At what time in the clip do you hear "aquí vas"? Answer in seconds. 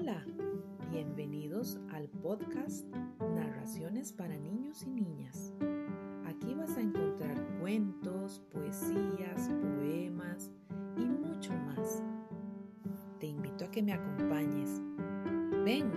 6.24-6.76